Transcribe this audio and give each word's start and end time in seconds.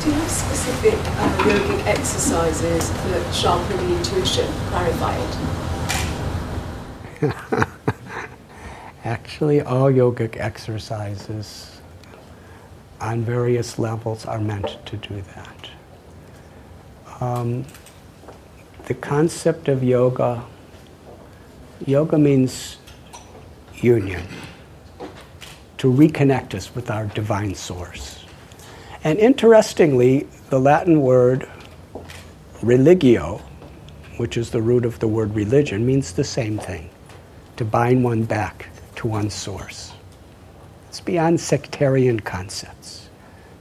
Do 0.00 0.06
you 0.06 0.12
have 0.14 0.30
specific 0.30 0.94
uh, 0.94 1.28
yogic 1.44 1.86
exercises 1.86 2.90
that 2.90 3.34
sharpen 3.34 3.76
the 3.76 3.98
intuition, 3.98 4.46
clarify 4.68 5.14
it? 7.20 7.68
Actually, 9.04 9.60
all 9.60 9.92
yogic 9.92 10.38
exercises 10.38 11.82
on 12.98 13.24
various 13.24 13.78
levels 13.78 14.24
are 14.24 14.40
meant 14.40 14.78
to 14.86 14.96
do 14.96 15.22
that. 15.34 15.70
Um, 17.20 17.66
the 18.86 18.94
concept 18.94 19.68
of 19.68 19.84
yoga, 19.84 20.42
yoga 21.86 22.16
means 22.16 22.78
union, 23.74 24.22
to 25.76 25.92
reconnect 25.92 26.54
us 26.54 26.74
with 26.74 26.90
our 26.90 27.04
divine 27.04 27.54
source. 27.54 28.19
And 29.02 29.18
interestingly, 29.18 30.26
the 30.50 30.60
Latin 30.60 31.00
word 31.00 31.48
religio, 32.62 33.40
which 34.18 34.36
is 34.36 34.50
the 34.50 34.60
root 34.60 34.84
of 34.84 34.98
the 34.98 35.08
word 35.08 35.34
religion, 35.34 35.86
means 35.86 36.12
the 36.12 36.24
same 36.24 36.58
thing 36.58 36.90
to 37.56 37.64
bind 37.64 38.04
one 38.04 38.24
back 38.24 38.68
to 38.96 39.06
one's 39.06 39.34
source. 39.34 39.92
It's 40.88 41.00
beyond 41.00 41.40
sectarian 41.40 42.20
concepts. 42.20 43.08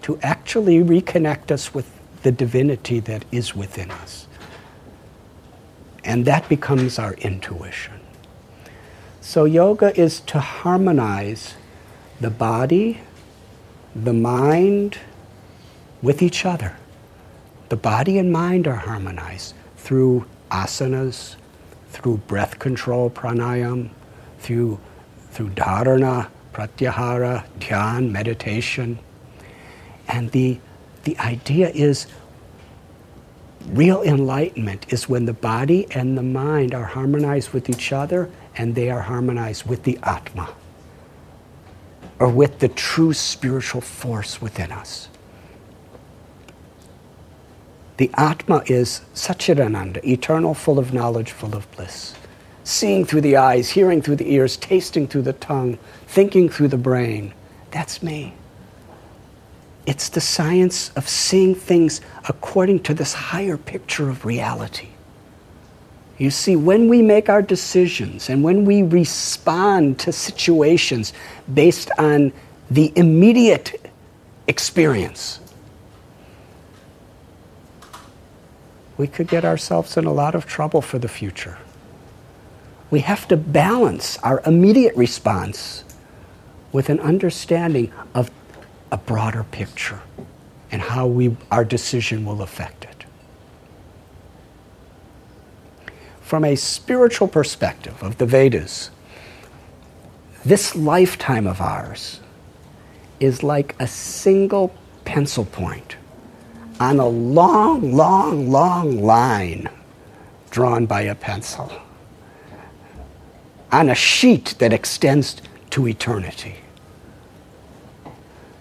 To 0.04 0.20
actually 0.24 0.80
reconnect 0.80 1.52
us 1.52 1.74
with 1.74 1.90
the 2.24 2.32
divinity 2.32 3.00
that 3.02 3.24
is 3.32 3.56
within 3.56 3.92
us. 3.92 4.28
And 6.04 6.26
that 6.26 6.50
becomes 6.50 6.98
our 6.98 7.14
intuition. 7.14 8.00
So, 9.22 9.46
yoga 9.46 9.98
is 10.00 10.22
to 10.22 10.40
harmonize 10.40 11.54
the 12.20 12.32
body, 12.32 13.02
the 13.96 14.14
mind 14.14 14.98
with 16.02 16.22
each 16.22 16.46
other. 16.46 16.78
The 17.70 17.76
body 17.76 18.18
and 18.18 18.32
mind 18.32 18.68
are 18.68 18.76
harmonized 18.76 19.54
through 19.78 20.26
asanas, 20.50 21.36
through 21.92 22.18
breath 22.18 22.60
control, 22.60 23.10
pranayam, 23.10 23.90
through 24.40 24.80
through 25.32 25.50
dharana, 25.50 26.30
pratyahara, 26.54 27.46
dhyan, 27.60 28.12
meditation. 28.12 29.00
And 30.08 30.32
the, 30.32 30.60
the 31.04 31.18
idea 31.20 31.70
is 31.70 32.08
real 33.68 34.02
enlightenment 34.02 34.92
is 34.92 35.08
when 35.08 35.26
the 35.26 35.34
body 35.34 35.88
and 35.92 36.18
the 36.18 36.24
mind 36.24 36.74
are 36.74 36.86
harmonized 36.86 37.52
with 37.52 37.70
each 37.70 37.92
other 37.92 38.30
and 38.56 38.76
they 38.76 38.90
are 38.90 39.02
harmonized 39.02 39.68
with 39.68 39.84
the 39.84 40.00
Atma 40.04 40.54
or 42.20 42.30
with 42.30 42.60
the 42.60 42.70
true 42.70 43.14
spiritual 43.14 43.82
force 43.82 44.42
within 44.42 44.72
us. 44.72 45.10
The 48.00 48.10
Atma 48.16 48.64
is 48.66 49.02
Satchidananda, 49.14 50.04
eternal, 50.06 50.54
full 50.54 50.80
of 50.80 50.94
knowledge, 50.94 51.32
full 51.32 51.54
of 51.56 51.70
bliss 51.72 52.16
seeing 52.70 53.04
through 53.04 53.22
the 53.22 53.36
eyes, 53.36 53.70
hearing 53.70 54.00
through 54.00 54.16
the 54.16 54.32
ears, 54.32 54.56
tasting 54.56 55.08
through 55.08 55.24
the 55.24 55.34
tongue, 55.34 55.78
thinking 56.06 56.48
through 56.48 56.68
the 56.68 56.78
brain. 56.78 57.34
That's 57.72 58.04
me. 58.04 58.36
It's 59.88 60.10
the 60.10 60.22
science 60.22 60.92
of 60.96 61.10
seeing 61.10 61.56
things 61.56 62.00
according 62.28 62.84
to 62.84 62.94
this 62.94 63.14
higher 63.14 63.58
picture 63.58 64.08
of 64.08 64.24
reality. 64.24 64.90
You 66.20 66.30
see, 66.30 66.56
when 66.56 66.90
we 66.90 67.02
make 67.02 67.28
our 67.28 67.42
decisions 67.42 68.30
and 68.30 68.44
when 68.44 68.66
we 68.66 68.84
respond 68.84 69.98
to 70.00 70.12
situations 70.12 71.14
based 71.52 71.90
on 71.98 72.32
the 72.70 72.94
immediate 72.96 73.90
experience, 74.48 75.40
we 79.00 79.08
could 79.08 79.28
get 79.28 79.44
ourselves 79.44 79.98
in 79.98 80.06
a 80.06 80.14
lot 80.14 80.36
of 80.36 80.46
trouble 80.46 80.82
for 80.82 81.00
the 81.00 81.08
future 81.08 81.58
we 82.90 83.02
have 83.02 83.28
to 83.28 83.38
balance 83.38 84.18
our 84.20 84.42
immediate 84.46 84.96
response 84.96 85.84
with 86.72 86.90
an 86.90 87.00
understanding 87.00 87.92
of 88.14 88.32
a 88.92 88.98
broader 88.98 89.44
picture 89.44 90.02
and 90.72 90.82
how 90.82 91.06
we, 91.06 91.36
our 91.52 91.64
decision 91.64 92.26
will 92.26 92.42
affect 92.42 92.86
it. 92.86 93.06
From 96.22 96.46
a 96.46 96.56
spiritual 96.56 97.28
perspective 97.28 98.02
of 98.04 98.18
the 98.18 98.26
Vedas, 98.26 98.92
this 100.46 100.76
lifetime 100.76 101.48
of 101.48 101.60
ours 101.60 102.20
is 103.20 103.44
like 103.44 103.76
a 103.80 103.88
single 103.88 104.74
pencil 105.06 105.46
point 105.46 105.98
on 106.80 107.00
a 107.00 107.08
long, 107.08 107.94
long, 107.94 108.50
long 108.50 109.02
line 109.02 109.70
drawn 110.50 110.86
by 110.86 111.02
a 111.02 111.16
pencil 111.16 111.72
on 113.72 113.90
a 113.90 113.96
sheet 113.96 114.56
that 114.60 114.74
extends 114.74 115.42
to 115.70 115.88
eternity. 115.88 116.56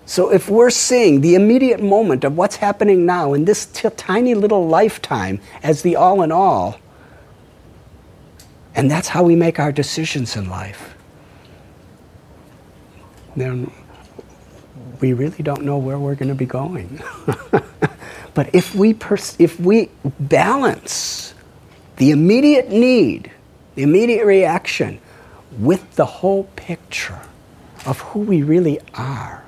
So, 0.04 0.30
if 0.32 0.48
we're 0.48 0.70
seeing 0.70 1.20
the 1.20 1.34
immediate 1.34 1.82
moment 1.82 2.24
of 2.24 2.36
what's 2.36 2.56
happening 2.56 3.04
now 3.04 3.34
in 3.34 3.44
this 3.44 3.66
t- 3.66 3.88
tiny 3.90 4.34
little 4.34 4.66
lifetime 4.66 5.40
as 5.62 5.82
the 5.82 5.96
all 5.96 6.22
in 6.22 6.32
all, 6.32 6.78
and 8.74 8.90
that's 8.90 9.08
how 9.08 9.22
we 9.22 9.36
make 9.36 9.58
our 9.58 9.70
decisions 9.70 10.34
in 10.34 10.48
life, 10.48 10.94
then 13.36 13.70
we 15.00 15.12
really 15.12 15.42
don't 15.42 15.62
know 15.62 15.76
where 15.76 15.98
we're 15.98 16.14
going 16.14 16.30
to 16.30 16.34
be 16.34 16.46
going. 16.46 17.02
but 18.38 18.54
if 18.54 18.72
we, 18.72 18.94
pers- 18.94 19.34
if 19.40 19.58
we 19.58 19.90
balance 20.20 21.34
the 21.96 22.12
immediate 22.12 22.68
need 22.68 23.32
the 23.74 23.82
immediate 23.82 24.24
reaction 24.24 25.00
with 25.58 25.96
the 25.96 26.04
whole 26.04 26.44
picture 26.54 27.18
of 27.84 27.98
who 27.98 28.20
we 28.20 28.44
really 28.44 28.78
are. 28.94 29.44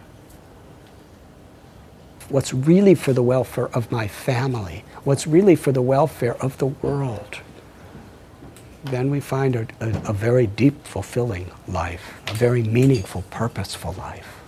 What's 2.31 2.53
really 2.53 2.97
for 2.97 3.13
the 3.13 3.23
welfare 3.23 3.69
of 3.69 3.93
my 3.93 4.09
family, 4.09 4.85
what's 5.05 5.25
really 5.25 5.55
for 5.55 5.71
the 5.71 5.83
welfare 5.83 6.35
of 6.43 6.59
the 6.59 6.67
world. 6.67 7.39
Then 8.83 9.09
we 9.09 9.21
find 9.21 9.55
a, 9.55 9.69
a, 9.79 9.89
a 10.09 10.13
very 10.13 10.49
deep, 10.49 10.85
fulfilling 10.85 11.49
life, 11.69 12.21
a 12.27 12.35
very 12.35 12.65
meaningful, 12.65 13.23
purposeful 13.31 13.93
life. 13.93 14.40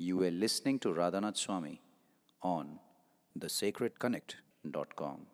You 0.00 0.18
were 0.18 0.30
listening 0.30 0.78
to 0.80 0.90
Radhanath 0.90 1.36
Swami 1.36 1.80
on 2.40 2.78
thesacredconnect.com. 3.36 5.26